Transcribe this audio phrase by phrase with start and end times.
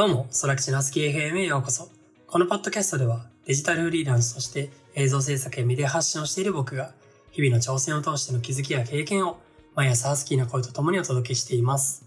[0.00, 1.90] どうも、ソラキチナスキ FM へようこそ。
[2.26, 6.94] このポッドキャストでは、デジタルフリーランスとして映像制作やメディア発信をしている僕が、
[7.32, 9.38] 日々の挑戦を通しての気づきや経験を、
[9.74, 12.06] 毎朝ハスキーな声と共にお届けしています。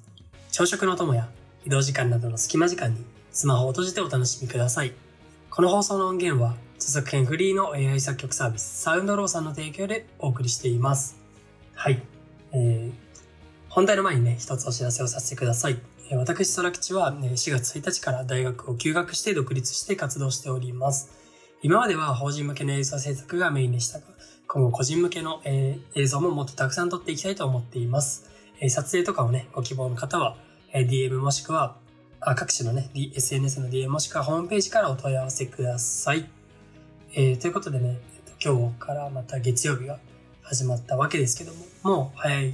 [0.51, 1.29] 朝食の友や、
[1.67, 4.93] 移動時間などの隙間時間に、スマホを閉じてお楽しみください。
[5.51, 11.19] この放送の音源は、著作権フリーの AI 作曲サービス、サウンドローさんの提供でお送りしています。
[11.75, 12.01] はい。
[12.53, 12.91] えー、
[13.69, 15.79] 本題の前にね、一つお知らせをさせてください。
[16.17, 21.11] 私、空吉は4月1日から大学を休学して独立して活動しております。
[21.61, 24.05] 今までは法人向けの映像制作がメインでしたが、
[24.47, 28.29] 今後個人向けの、映像ももっとたくさん撮っていきたいと思っています。
[28.69, 30.35] 撮影とかをね、ご希望の方は、
[30.73, 31.77] DM もしくは、
[32.19, 36.29] 各種のね、SNS の DM もしくはホームページからお問い合わせください。
[37.15, 37.99] えー、ということでね、
[38.43, 39.99] 今日からまた月曜日が
[40.41, 42.51] 始まったわけですけども、もう早い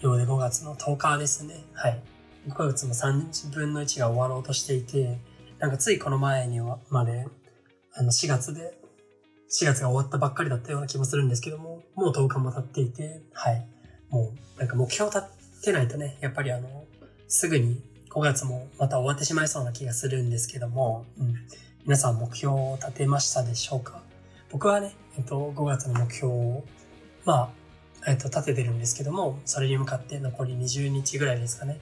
[0.00, 1.64] ようで5月の10日ですね。
[1.74, 2.11] はい。
[2.46, 5.18] 5ヶ月も3分の1が終わろうとしていて、
[5.58, 7.26] なんかついこの前にはまで、
[7.94, 8.78] あの4月で、
[9.50, 13.66] 4月が終わったばっかりだったような気もするんですけども、もう10日も経っていて、はい。
[14.08, 16.84] もう、なんか目標立ってないとね、やっぱりあの、
[17.28, 21.34] すぐに5月もまた終わってしまいそうな気がするんですけども、うん。
[21.84, 24.02] 皆さん目標を立てましたでしょうか？
[24.50, 26.64] 僕はね、えっと、5月の目標を、
[27.24, 27.52] ま
[28.04, 31.80] あ、えっと、立ててるんですけども、それに向かって残り20日ぐらいですかね。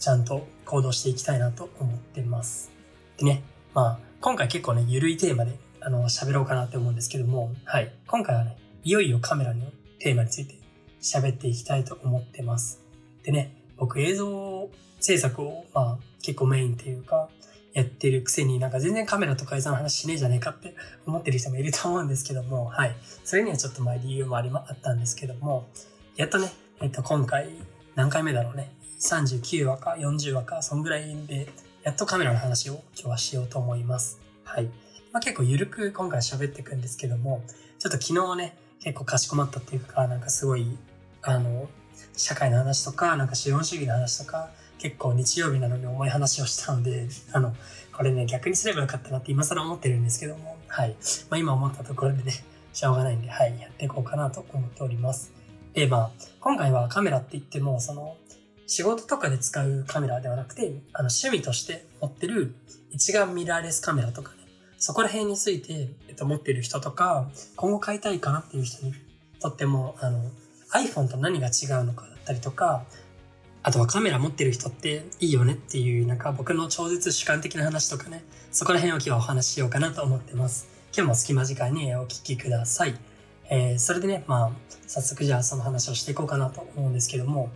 [0.00, 2.70] ちゃんと行動していきたいなと思ってます。
[3.18, 3.42] でね、
[3.74, 7.92] まあ、今回結構ね、ゆるいテーマで、あの、喋ろうかなって思うんですけども、はい。
[8.06, 9.66] 今回はね、いよいよカメラの
[9.98, 10.54] テーマについて
[11.00, 12.82] 喋っていきたいと思ってます。
[13.22, 17.28] でね、僕映像制作を、まあ、結構メインっていうか、
[17.72, 20.74] やってるくせになんか全然カメラとか映像の話しねえじゃねえかって
[21.06, 22.96] 思ってる人もいると思うんですけども、はい。
[23.22, 25.68] それにはちょっとまあ理由もありま、あったんですけども、
[26.16, 27.50] やっとね、えっと今回
[27.96, 28.70] 何回目だろうね。
[29.00, 31.48] 39話か40話か、そんぐらいで、
[31.82, 34.20] やっとカメラの話を今日はしようと思います。
[34.44, 34.66] はい。
[35.12, 37.42] まあ、結構ゆるく今回喋っていくんですけども、
[37.78, 40.76] ちょっと昨日ね、結構かしこまったっていうか、なんかすごい、
[41.22, 41.70] あの、
[42.14, 47.56] 社会の話とか、なんか資本主義の話とか、結構日曜日なのに重い話をしたので、あの、
[47.94, 50.94] これね、逆にすればよかったなって今更思ってるんですけども、はい。
[51.30, 52.32] まあ今思ったところでね、
[52.74, 55.32] しょうがないんで、はい、やっていこうかなと思っております。
[55.76, 56.10] で、まあ、
[56.40, 58.16] 今回はカメラって言っても、その、
[58.66, 60.62] 仕事とかで使うカメラではなくて、
[60.94, 62.54] あの、趣味として持ってる
[62.92, 64.38] 一眼ミラーレスカメラとかね、
[64.78, 68.94] そこら辺について、えっと、持ってる人とか、今後買いたいかなっていう人に
[69.38, 70.30] とっても、あの、
[70.72, 72.86] iPhone と何が違うのかだったりとか、
[73.62, 80.68] あとはカメラ持ってる人っていいよねっていう、なんか僕の超絶主観的な話とかね、そこら辺を今日はお話ししようかなと思ってます。
[80.96, 83.15] 今日も隙間時間にお聞きください。
[83.50, 84.50] えー、それでね、まあ、
[84.86, 87.50] 早速じゃあその話をしていこうかなと思うんですけども、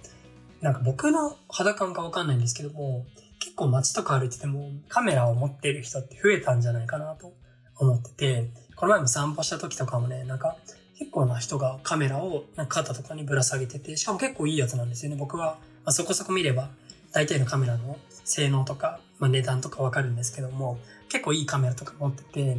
[0.61, 3.07] なんか僕の肌感かわかんないんですけども、
[3.39, 7.33] 結構街とか歩いててもカメラを持ってる人って増えたんじゃないかなと
[7.79, 10.57] 思ってて、この前も散歩した時とかもね、なんか
[10.99, 15.17] 結構な人がカメラをなんか肩とかにぶら下げてて、しかも結構いいやつなんですよね。
[15.17, 16.69] 僕は、まあ、そこそこ見れば
[17.13, 22.59] 大体のカメラの性能とか、まあ、値段とかわかるんですけども、結構いいカメラとか持ってて、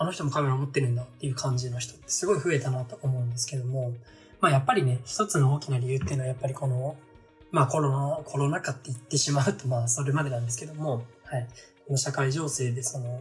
[0.00, 3.92] あ、の人もカメラ持ってるんだっていう感じの人ってすごい増えたなと思うんですけども、
[4.40, 6.96] まあやっぱりね、一つの大きな理由っていうのはやっぱりこの、
[7.50, 11.46] まあコロナ、コロナ禍って言ってしまうと、まあそれまでなんですけども、はい。
[11.86, 13.20] この社会情勢でその、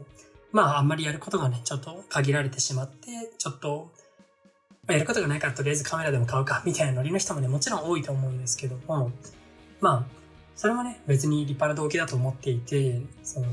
[0.53, 3.07] まああんまりやることがね、ちょっと限られてしまって、
[3.37, 3.91] ちょっと、
[4.87, 9.11] まあ、やることがないからとりあえずカメラでも買うか、みたいなノリの人もね、もちろん多いと思うんですけども、
[9.81, 10.19] まあ、
[10.55, 13.47] それもね、別に立派な動機だと思っていて、その、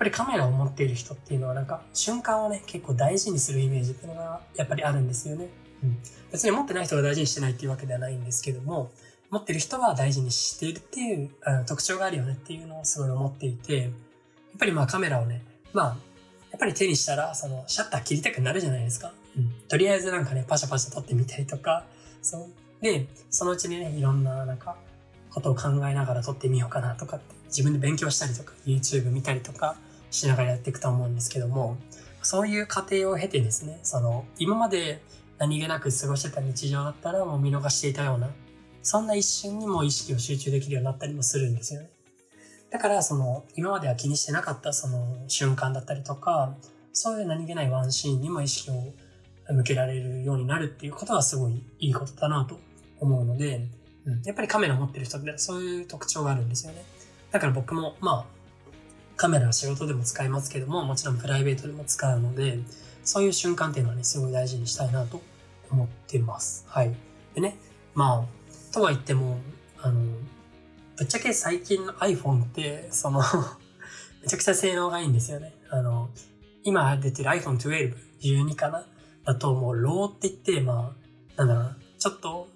[0.00, 5.48] ぱりカメラを持っている人っていうのはなんか瞬間をね、結構大事にするイメージっていうのがやっぱりあるんですよね。
[5.82, 5.98] うん、
[6.32, 8.90] 別に持ってない人が大事にしてないっていうわけではないんですけども、
[9.28, 13.90] 持ってる人は大事にしているっていうあの特徴があるよねっていうのをすごい思っていて、やっ
[14.58, 15.42] ぱりまあカメラをね、
[15.74, 15.86] まあ、
[16.50, 19.12] やっぱり手にしたら、その、シャッター切りたくなるじゃないですか。
[19.36, 19.52] うん。
[19.68, 21.84] とりあえずなんかね、パシャパシャ撮ってみたりとか、
[22.22, 22.48] そう。
[22.82, 24.76] で、そのうちにね、いろんな、なんか、
[25.30, 29.76] ことを考えながら撮ってみようかなとかって、自分で勉強したりとか、YouTube 見たりとか
[30.10, 31.76] しながらやっていくと思うんですけども、
[32.22, 35.02] そういう過程を経てですね、その、今まで
[35.38, 38.30] 何気なく過ごしてた日常だったらもう見逃していたような、
[38.82, 41.90] そんな一瞬にも意識を集中できるようになったりもするんですよね。
[42.70, 46.56] だから、その、今までは気にしてなかったその瞬間だったりとか、
[46.92, 48.74] そういう何気ないワンシーンにも意識を
[49.52, 52.58] 向けられるようになるっていうことはすごいいいことだなと
[53.00, 53.68] 思うので、
[54.04, 56.84] うん、やっぱりカメラ持ってる人ってそういう特徴があるんですよね。
[57.30, 58.39] だから僕も、まあ、
[59.20, 62.58] カメラは仕事でも使いますけども、もちろんプライベートでも使うので、
[63.04, 65.20] そういう瞬間っていうのはね、すごい大事にしたいなと
[65.70, 66.64] 思ってます。
[66.66, 66.94] はい。
[67.34, 67.58] でね、
[67.92, 69.36] まあ、とは言っても、
[69.82, 70.00] あの、
[70.96, 73.20] ぶっちゃけ最近の iPhone って、その
[74.24, 75.52] めちゃくちゃ性能がいいんですよね。
[75.68, 76.08] あの、
[76.64, 78.86] 今出てる iPhone 12、12かな？
[79.26, 80.94] だともうローって言って、ま
[81.36, 82.48] あ、なんだろうな、ちょっと、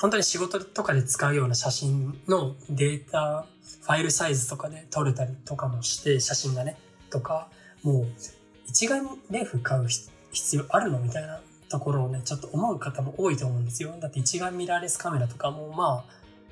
[0.00, 3.46] 本当に仕事とかで使うような写真のデータ、
[3.82, 6.76] ファイルサイズとかで撮れたりとかもして、写真がね、
[7.10, 7.48] とか、
[7.82, 8.06] もう、
[8.66, 9.88] 一眼レフ買う
[10.30, 13.94] 必要あるのみたいなところをね、ちょっと思う方も多いと思うんですよ。
[14.00, 16.04] だって一眼ミラーレスカメラとかも、ま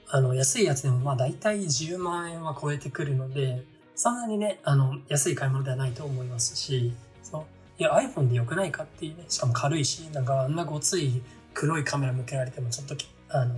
[0.09, 3.65] あ、あの、安いやつでもまあ大体10万円は超えてくるので、
[3.95, 7.43] そんなにね、あの、安い買い物ではないと思いますし、そう。
[7.79, 11.23] いや、iPhone で良くないかっていうね、しかも軽いし、なんかあんなごつい
[11.55, 12.97] 黒いカメラ向けられてもちょっと、
[13.29, 13.57] あの、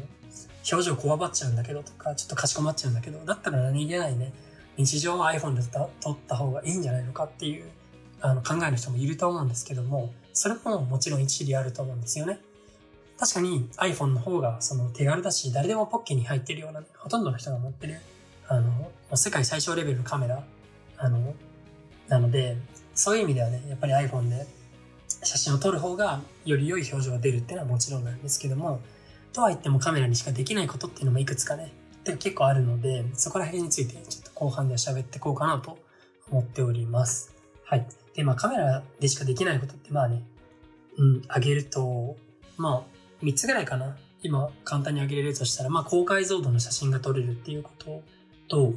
[0.71, 4.33] 表情こわばっちゃうんだけどとか、ちょっとかしこまっちゃうんだけど、だったら何気ないね、
[4.77, 5.63] 日常は iPhone で
[6.01, 7.65] 撮った方がいいんじゃないのかっていう、
[8.21, 12.41] あの、考える人もいると思うんですけども、それももちろん一理あると思うんですよね。
[13.19, 18.01] 確かに iPhone の方がその手軽だし、誰でもポッケに入ってるような、ね、ほとんどの人が持ってる
[18.49, 20.43] あの、世界最小レベルのカメラ、
[20.97, 21.35] あの、
[22.09, 22.57] なので、
[22.95, 24.47] そういう意味ではね、やっぱり iPhone で
[25.07, 28.81] 写真を撮る方がより良い表情が出るっていうのはもちろんなんですけども、
[29.33, 31.73] とは言ってもカメラにしかできないことっていうのもいくつかね、
[32.05, 35.79] 結構あるので、そこら辺についてちょっと後半で喋っていこうかなと
[36.31, 37.35] 思っております。
[37.65, 37.87] はい。
[38.15, 40.23] で、まあカメラでしかできないことってまあね、
[40.97, 42.17] うん、上げると、
[42.57, 43.97] まあ3つぐらいかな。
[44.21, 48.03] 今簡単に上げれるとしたら、まあ高解像度の写真が撮れるっていうこと
[48.49, 48.75] と、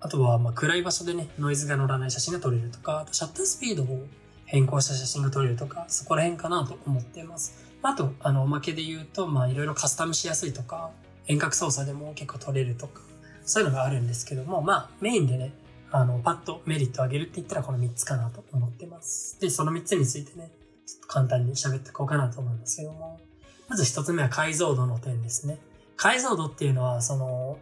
[0.00, 4.06] あとは、ま暗い場所でね、ノイズが乗らない写真が撮れるとか、あとシャッタースピードを
[4.44, 7.63] 変更した写真が撮れるとか、そこら辺かなと思っています。
[7.90, 10.90] あと、あの、おまけで言うと、まあ、いろいろカスタムしやすいとか、
[11.26, 13.00] 遠隔操作でも結構撮れるとか、
[13.44, 15.52] そういうのがあるんですけども、まあ、メインでね、
[15.90, 19.38] あの、パッとメリットを上げるって言ったらこの3つかなと思ってます。
[19.40, 20.50] で、その3つについてね、
[20.86, 23.20] ちょっと簡単に喋っていこうかなと思うんですけども、
[23.68, 25.58] まず1つ目は解像度の点ですね。
[25.96, 27.58] 解像度っていうのは、その、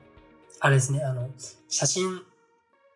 [0.60, 1.28] あれですね、あの、
[1.68, 2.22] 写真、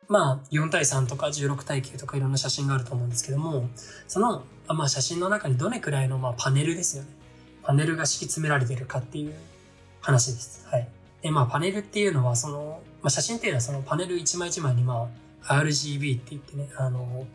[0.09, 3.69] まあ、4対3とか16対9とかいろんな写真があると思うんですけども、
[4.07, 7.11] その、まあ、写真の中にどれくらいの、まあ、パネルですよね。
[7.67, 9.35] パネルが敷き詰められてるかっていう
[10.01, 10.67] 話です。
[10.71, 10.89] はい。
[11.21, 15.09] で、まあ、パネルっていうのは、その、まあ、写真っていうのはそのパネル一枚一枚に、ま
[15.43, 17.27] あ、RGB って言ってね、あの、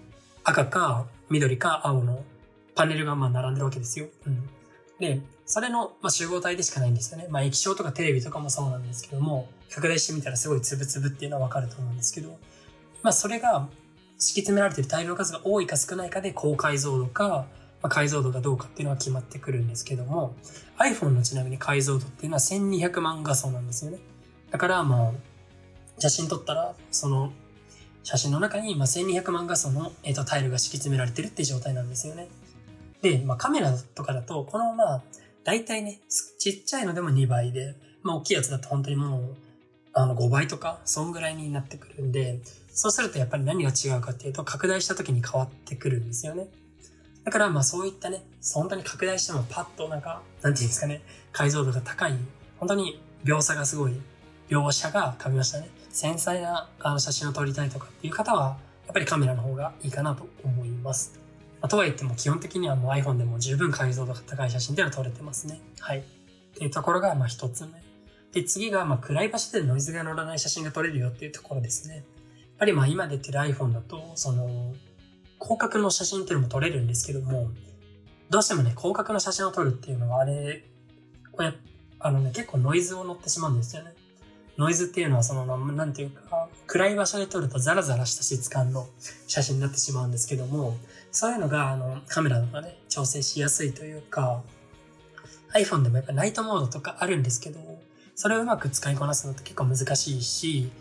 [0.44, 2.24] 赤か緑か青の
[2.76, 4.08] パネルがまあ並んでるわけですよ。
[4.26, 4.50] うん。
[5.00, 7.28] で、それの、まあ、集合体でしかないんですよね。
[7.30, 12.38] まあ、液晶とかテレビとかもそうなんですけども、拡大してみたらすごいつぶつぶっていうのはわかると思うんですけど、
[13.02, 13.68] まあ、それが
[14.18, 17.48] 敷き詰められてる大量の数が多いか少ないかで高解像度か、
[17.82, 20.36] まあ、解像度がどうかっていうのは決まってくるんですけども、
[20.78, 24.00] iPhone のちなみに解像度っていうのは1200万画素なんですよね。
[24.52, 25.12] だからまあ、
[26.00, 27.32] 写真撮ったら、その
[28.04, 32.28] 写真の中にま1200万画素の、えー、とタイルが敷き詰められてるっていう状態なんですよね。
[33.02, 35.04] で、まあカメラとかだと、このまあ、
[35.44, 36.00] 大体ね、
[36.38, 39.38] ちっちゃいのでも2倍で、まあ大きいやつだと本当にもう、
[39.94, 42.42] あの5倍とか、そんぐらいになってくるんで、
[42.74, 46.48] そうするとやっぱり何が違うかっていうと、拡大した時に変わってくるんですよね。
[47.24, 48.24] だからまあそういったね、
[48.54, 51.02] 本当に拡大してもパッとなんか、なんていうんですかね、
[51.32, 52.16] 解像度が高い、
[52.58, 53.94] 本当に描写がすごい、
[54.50, 55.70] 描写が噛みましたね。
[55.90, 61.20] 繊細なあの写真を撮りたいとかっていう方は、やっぱりカメラの方がいいかなと思います。
[61.62, 65.62] まあ、とはいっても基本的にはもう iPhone でも十分解像度が高い写真っていうのは撮れてますね。
[65.80, 66.00] はい。
[66.00, 66.04] っ
[66.56, 67.84] ていうところがまあ一つ目。
[68.34, 71.98] で、次がまあ暗い場所でノイズが乗らない写真が撮れるよっていうところですね。
[71.98, 72.06] やっ
[72.58, 74.74] ぱりまあ今出てる iPhone だと、その、
[75.42, 77.50] 広角の写真っていうのも撮れるんですけども、
[78.30, 80.64] どうしてもね、広角の写真を撮るっていうのはあれ、
[81.32, 81.54] これ、
[82.00, 83.94] あのね、結構ノイズを乗ってしまうんですよね。
[84.58, 88.88] ノイズっていうのはその、なんていうか、暗い場所で撮るとザラザラした質感の
[89.28, 90.78] 写真になってしまうんですけども、
[91.12, 94.44] そういうのが、あの、カメラとかね、調整しやすいというか、
[95.54, 97.60] iPhone でもやっぱナイトモードとかあるんですけど、
[98.16, 100.72] それをうまく使いこなすのって結構難しいし、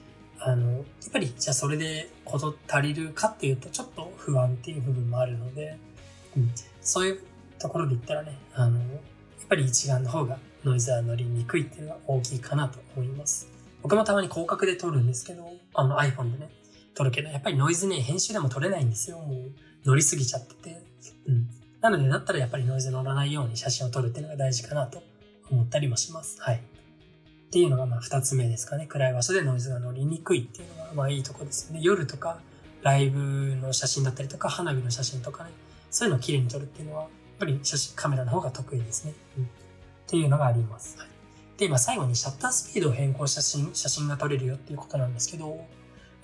[0.40, 5.76] あの、やっぱりじゃあそれでこと足りるかっていうとちょっと不安っていう部分もあるので、
[6.36, 7.20] うん、そういう
[7.58, 8.88] ところで言ったらね、あの、やっ
[9.48, 13.48] ぱり一眼の方がノイズは乗りにくいっていうのは大きいかなと思います。
[13.82, 15.44] 僕もたまに広角で撮るんですけど、
[15.74, 16.50] あの iPhone でね、
[16.94, 19.18] 撮るけど、やっぱりノイズね、編集でも撮れないんですよ。
[19.18, 19.52] もう
[19.84, 20.82] 乗りすぎちゃってて。
[21.26, 21.48] うん。
[21.80, 25.02] なので、だったらやっぱりノイズ乗らないように写真を撮るっていうのが大事かなと
[25.50, 26.40] 思ったりもします。
[26.40, 26.60] はい。
[27.50, 28.86] っていうのがまあ二つ目ですかね。
[28.86, 31.80] 暗い場所でノイズが乗りにくいっていうのがまあいいとこですよね。
[31.82, 32.38] 夜とか
[32.82, 35.50] ライブの写真だったりとか花火の写真とかね。
[35.90, 39.14] そういうのを綺麗に撮るっていうのはやっぱり写真カメラの方が得意ですね。
[39.36, 39.44] うん。
[39.44, 39.46] っ
[40.06, 40.96] ていうのがあります。
[40.96, 41.08] はい、
[41.58, 45.64] で、まあ最後にシャッタースピードを変更した写真写真が撮れるよっていうことなんですけど、ま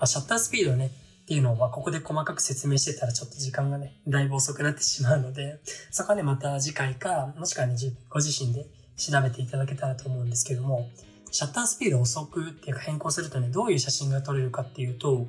[0.03, 0.91] あ、シャッタースピードね、
[1.25, 5.59] っていうのは、ここで細かく説明してたらちょっと時間がね、だいぶ遅くなってしまうので、
[5.91, 7.75] そこはね、また次回か、もしくはね、
[8.09, 8.65] ご自身で
[8.95, 10.89] 調べていただけたらと思うんですけども、
[11.31, 15.27] シャッタースピード遅くっていうか変更するとね、どういう写真が撮れるかっていうと、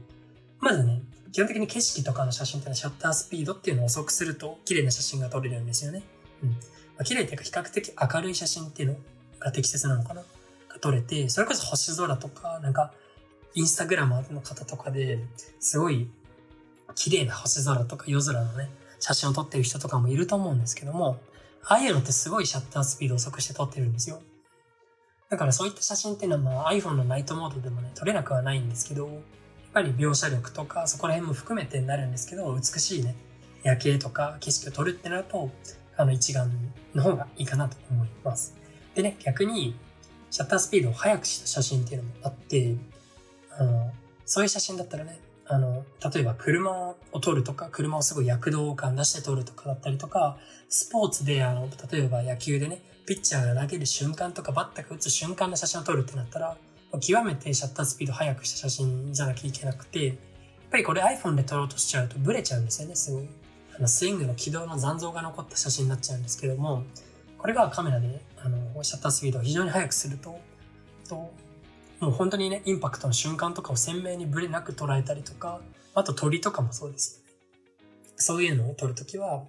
[0.61, 1.03] まずね、
[1.33, 6.03] 基本的に景色とかの写真っていうのはシャッタースピードっていうのを遅くすると綺麗な写真が撮れるんですよね。
[6.43, 6.51] うん。
[6.51, 6.57] ま
[7.01, 8.97] あ、綺麗っていうか比較的明るい写真っていうの
[9.39, 10.23] が適切なのかな？
[10.69, 12.93] が撮れて、それこそ星空とか、なんか、
[13.55, 15.25] インスタグラマーの方とかで、
[15.61, 16.09] すごい
[16.95, 21.19] 綺麗な星空とか夜空のね、写真を撮ってる人とかもいると思うんですけども、
[21.65, 24.21] ああいうのってすごいシャッタースピード遅くして撮ってるんですよ。
[25.29, 29.19] だからそういった写真っていうのはまあ iPhone のナイトモードでもね、撮れなくはないんですけど、やっ
[29.75, 33.15] ぱり描写力とかそこら辺も含めてになるんですけど、美しいね、
[33.63, 35.51] 夜景とか景色を撮るってなると、
[35.97, 36.51] あの一眼
[36.95, 38.57] の方がいいかなと思います。
[38.95, 39.77] でね、逆に、
[40.31, 42.77] シャッタースピードを速くした写真っていうのもあって、
[43.59, 43.93] あの、
[44.25, 50.37] そういう写真だったらね、あの、例えば車を撮るとか、車をすごい躍動感出して撮るとかだったりとか、
[50.69, 56.57] スポーツで、あの、例えば野球でね、ピッチャーが投げる瞬間とか、バッターが打つ瞬間の写真を撮るってなったら、
[57.01, 60.17] 極めてシャッタースピード速くした写真じゃなきゃいけなくて、やっ
[60.71, 63.29] ぱりこれ iPhone で撮ろうとしちゃうとブレちゃうんですよね、すごい。
[63.75, 66.85] あの、スイングの軌道の残像が残った写真になっちゃうんですけども、
[67.39, 70.39] これがカメラで、あの、シャッタースピードを非常に速くすると、
[71.09, 71.33] と
[72.01, 75.61] もう本当にね、インパクトの瞬間とかを鮮明にブレなく捉えたりとか、
[75.95, 77.33] あと鳥とかもそうですよね。
[78.17, 79.45] そういうのを撮るときは、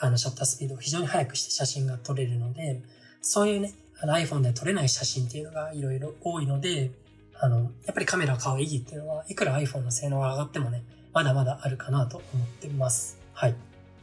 [0.00, 2.82] あの、シャッタースピードを非常に速くして写真が撮れるので、
[3.20, 6.90] そういうね、iPhone で撮れない写真っていうのがいろいろ多いので、
[7.38, 13.18] あの、やっぱりカメラを買う意義っていうのは、いくら iPhone の性能が上がってもね、まだまだあるかなと思ってます。
[13.32, 13.52] はい。
[13.52, 13.54] っ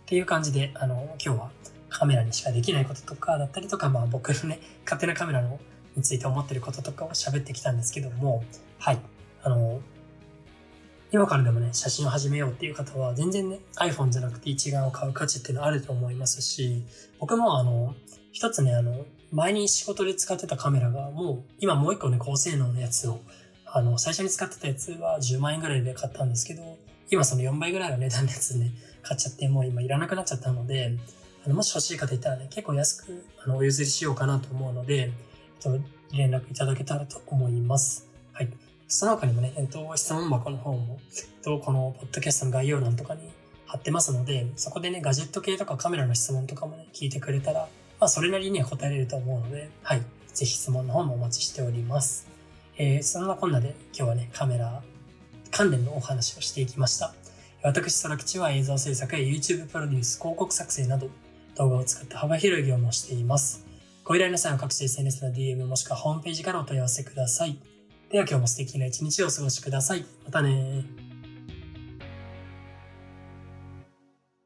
[0.06, 1.52] ていう感じで、あの、今日は
[1.90, 5.60] カメラにしかできないこととかだったりとか、まあ僕のね、勝手なカメラの
[5.96, 8.44] について思ってることとかを喋ってきたんですけども、
[8.78, 9.00] はい。
[9.44, 9.82] あの、
[11.12, 16.84] 今からでもね、写真を始めようっていう方は、全然ね、iPhone じゃなくて一眼を買う価値っていうのはあると思いますし、
[17.20, 17.96] 僕もあの、
[18.32, 23.22] 一つね、あの、前に仕事で使ってたカメラが、もう、今もう一個ね、高性能のやつを、
[23.66, 26.78] あの、最初に使ってたやつは10万円ぐらいで買ったんですけど、
[27.10, 30.96] 今その4倍ぐらいの値段のやつね、買っちゃって、もう今いらなくなっちゃったので、
[31.44, 35.12] あの、もし欲しい方いたらね、結構安く、あの、お譲りしようかなと思うので、
[35.60, 35.80] と
[36.14, 38.08] 連絡いただけたらと思います。
[38.34, 38.50] はい。
[38.88, 41.00] その他にもね、えっと、質問箱の方も、
[41.44, 43.22] と、このポッドキャストの概要欄とかに
[43.66, 47.68] 貼ってますので、そこでね、ガジェット系とかカメラの質問とかもね、聞いてくれたら、
[48.00, 50.02] まあ、それなりには答えれると思うので、はい。
[50.34, 52.28] ぜひ質問の方もお待ちしております。
[52.78, 54.82] えー、そんなこんなで今日はね、カメラ
[55.52, 57.14] 関連のお話をしていきました。
[57.62, 61.10] 私、空吉は映像制作や YouTube プロデュース、広告作成など
[61.56, 63.69] 動画を使って幅広い業務をしています。
[64.10, 67.60] ご依頼の際は各種 SNS の DM もしくはホームページからお問い合わせください。
[68.10, 70.06] では今日も素敵な一日をお過ごしください。
[70.26, 70.84] またね